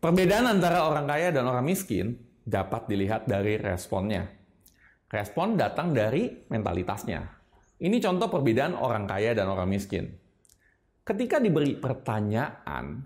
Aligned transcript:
Perbedaan 0.00 0.48
antara 0.48 0.88
orang 0.88 1.04
kaya 1.04 1.28
dan 1.28 1.44
orang 1.44 1.68
miskin 1.68 2.16
dapat 2.40 2.88
dilihat 2.88 3.28
dari 3.28 3.60
responnya. 3.60 4.24
Respon 5.12 5.60
datang 5.60 5.92
dari 5.92 6.48
mentalitasnya. 6.48 7.20
Ini 7.76 8.00
contoh 8.00 8.32
perbedaan 8.32 8.80
orang 8.80 9.04
kaya 9.04 9.36
dan 9.36 9.52
orang 9.52 9.68
miskin. 9.68 10.08
Ketika 11.04 11.36
diberi 11.36 11.76
pertanyaan, 11.76 13.04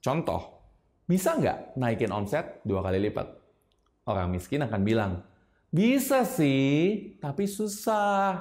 contoh, 0.00 0.64
bisa 1.04 1.36
nggak 1.36 1.76
naikin 1.76 2.08
omset 2.08 2.64
dua 2.64 2.80
kali 2.80 3.12
lipat? 3.12 3.28
Orang 4.08 4.32
miskin 4.32 4.64
akan 4.64 4.80
bilang, 4.88 5.20
bisa 5.68 6.24
sih, 6.24 7.12
tapi 7.20 7.44
susah. 7.44 8.40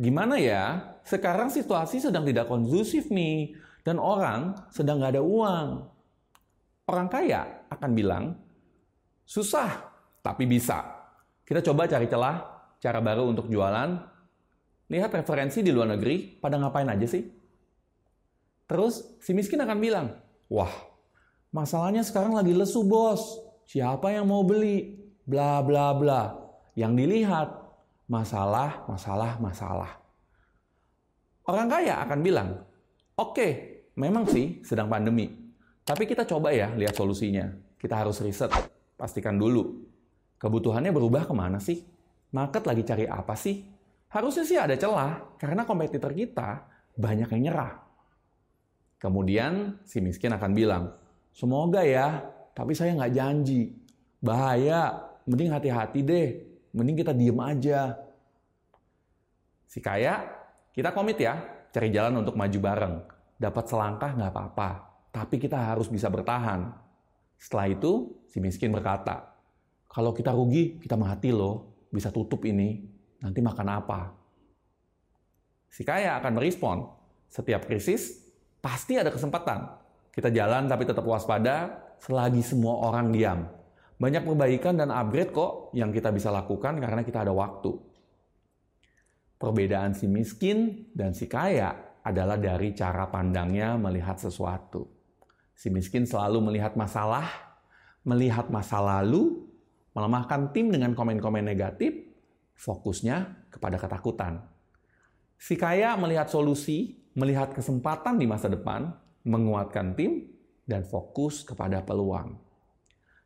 Gimana 0.00 0.40
ya? 0.40 0.96
Sekarang 1.04 1.52
situasi 1.52 2.00
sedang 2.00 2.24
tidak 2.24 2.48
kondusif 2.48 3.12
nih, 3.12 3.52
dan 3.84 4.00
orang 4.00 4.56
sedang 4.72 5.04
nggak 5.04 5.20
ada 5.20 5.24
uang. 5.24 5.97
Orang 6.88 7.12
kaya 7.12 7.68
akan 7.68 7.90
bilang, 7.92 8.32
susah, 9.28 9.92
tapi 10.24 10.48
bisa. 10.48 10.80
Kita 11.44 11.60
coba 11.60 11.84
cari 11.84 12.08
celah, 12.08 12.36
cara 12.80 13.04
baru 13.04 13.28
untuk 13.28 13.52
jualan. 13.52 13.90
Lihat 14.88 15.12
referensi 15.12 15.60
di 15.60 15.68
luar 15.68 15.92
negeri, 15.92 16.40
pada 16.40 16.56
ngapain 16.56 16.88
aja 16.88 17.04
sih? 17.04 17.28
Terus 18.64 19.20
si 19.20 19.36
miskin 19.36 19.60
akan 19.60 19.78
bilang, 19.80 20.16
wah, 20.48 20.72
masalahnya 21.52 22.00
sekarang 22.00 22.32
lagi 22.32 22.56
lesu 22.56 22.80
bos. 22.84 23.36
Siapa 23.68 24.08
yang 24.08 24.24
mau 24.28 24.40
beli? 24.44 24.96
Bla 25.28 25.60
bla 25.60 25.92
bla. 25.92 26.32
Yang 26.72 26.92
dilihat, 27.04 27.48
masalah, 28.08 28.88
masalah, 28.88 29.36
masalah. 29.36 29.92
Orang 31.44 31.68
kaya 31.68 32.00
akan 32.00 32.20
bilang, 32.24 32.48
oke, 33.16 33.36
okay, 33.36 33.50
memang 33.96 34.24
sih 34.28 34.60
sedang 34.64 34.88
pandemi, 34.88 35.47
tapi 35.88 36.04
kita 36.04 36.28
coba 36.28 36.52
ya 36.52 36.68
lihat 36.76 36.92
solusinya. 36.92 37.48
Kita 37.80 37.96
harus 37.96 38.20
riset, 38.20 38.52
pastikan 39.00 39.40
dulu. 39.40 39.88
Kebutuhannya 40.36 40.92
berubah 40.92 41.24
ke 41.24 41.32
mana 41.32 41.56
sih? 41.56 41.80
Market 42.28 42.68
lagi 42.68 42.84
cari 42.84 43.08
apa 43.08 43.32
sih? 43.32 43.64
Harusnya 44.12 44.44
sih 44.44 44.60
ada 44.60 44.76
celah, 44.76 45.40
karena 45.40 45.64
kompetitor 45.64 46.12
kita 46.12 46.68
banyak 46.92 47.32
yang 47.32 47.42
nyerah. 47.48 47.80
Kemudian 49.00 49.80
si 49.88 50.04
miskin 50.04 50.28
akan 50.36 50.52
bilang, 50.52 50.92
semoga 51.32 51.80
ya, 51.80 52.20
tapi 52.52 52.76
saya 52.76 52.92
nggak 52.92 53.14
janji. 53.16 53.72
Bahaya, 54.20 55.08
mending 55.24 55.56
hati-hati 55.56 56.04
deh. 56.04 56.28
Mending 56.76 57.00
kita 57.00 57.16
diem 57.16 57.38
aja. 57.40 57.96
Si 59.64 59.80
kaya, 59.80 60.20
kita 60.76 60.92
komit 60.92 61.16
ya, 61.16 61.40
cari 61.72 61.88
jalan 61.88 62.20
untuk 62.20 62.36
maju 62.36 62.58
bareng. 62.60 62.94
Dapat 63.40 63.64
selangkah 63.70 64.10
nggak 64.18 64.32
apa-apa, 64.34 64.87
tapi 65.12 65.40
kita 65.40 65.56
harus 65.56 65.88
bisa 65.88 66.06
bertahan. 66.12 66.72
Setelah 67.38 67.66
itu, 67.70 68.22
si 68.28 68.42
miskin 68.42 68.74
berkata, 68.74 69.34
kalau 69.88 70.12
kita 70.12 70.34
rugi, 70.34 70.76
kita 70.82 70.98
mati 70.98 71.32
loh, 71.32 71.86
bisa 71.88 72.12
tutup 72.12 72.44
ini, 72.44 72.82
nanti 73.24 73.40
makan 73.40 73.68
apa? 73.72 74.00
Si 75.68 75.86
kaya 75.86 76.18
akan 76.20 76.32
merespon, 76.36 76.84
setiap 77.28 77.64
krisis 77.68 78.28
pasti 78.58 78.98
ada 78.98 79.12
kesempatan. 79.12 79.68
Kita 80.10 80.28
jalan 80.34 80.66
tapi 80.66 80.82
tetap 80.88 81.06
waspada 81.06 81.78
selagi 82.02 82.42
semua 82.42 82.90
orang 82.90 83.14
diam. 83.14 83.46
Banyak 83.98 84.22
perbaikan 84.26 84.78
dan 84.78 84.90
upgrade 84.94 85.34
kok 85.34 85.74
yang 85.74 85.90
kita 85.90 86.10
bisa 86.14 86.30
lakukan 86.30 86.78
karena 86.78 87.02
kita 87.02 87.22
ada 87.26 87.34
waktu. 87.34 87.74
Perbedaan 89.38 89.94
si 89.94 90.10
miskin 90.10 90.90
dan 90.94 91.14
si 91.14 91.30
kaya 91.30 92.02
adalah 92.02 92.34
dari 92.38 92.74
cara 92.74 93.06
pandangnya 93.06 93.78
melihat 93.78 94.18
sesuatu. 94.18 94.97
Si 95.58 95.74
miskin 95.74 96.06
selalu 96.06 96.38
melihat 96.38 96.78
masalah, 96.78 97.26
melihat 98.06 98.46
masa 98.46 98.78
lalu, 98.78 99.42
melemahkan 99.90 100.54
tim 100.54 100.70
dengan 100.70 100.94
komen-komen 100.94 101.42
negatif, 101.42 101.98
fokusnya 102.54 103.50
kepada 103.50 103.74
ketakutan. 103.74 104.38
Si 105.34 105.58
kaya 105.58 105.98
melihat 105.98 106.30
solusi, 106.30 107.02
melihat 107.18 107.50
kesempatan 107.50 108.22
di 108.22 108.30
masa 108.30 108.46
depan, 108.46 108.94
menguatkan 109.26 109.98
tim, 109.98 110.30
dan 110.62 110.86
fokus 110.86 111.42
kepada 111.42 111.82
peluang. 111.82 112.38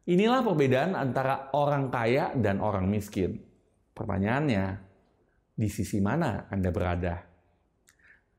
Inilah 0.09 0.41
perbedaan 0.41 0.97
antara 0.97 1.53
orang 1.53 1.93
kaya 1.93 2.32
dan 2.32 2.64
orang 2.64 2.88
miskin. 2.88 3.44
Pertanyaannya, 3.93 4.81
di 5.53 5.69
sisi 5.69 6.00
mana 6.00 6.49
Anda 6.49 6.72
berada? 6.72 7.28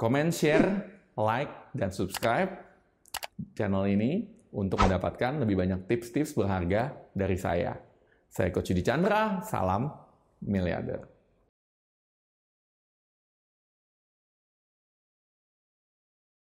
Comment, 0.01 0.33
share, 0.33 0.81
like, 1.13 1.77
dan 1.77 1.93
subscribe 1.93 2.72
channel 3.53 3.85
ini 3.89 4.25
untuk 4.53 4.81
mendapatkan 4.81 5.41
lebih 5.41 5.57
banyak 5.57 5.89
tips-tips 5.89 6.37
berharga 6.37 6.93
dari 7.13 7.37
saya. 7.37 7.77
Saya 8.29 8.49
Coach 8.49 8.73
Yudi 8.73 8.81
Chandra, 8.85 9.41
salam 9.45 9.89
miliarder. 10.41 11.12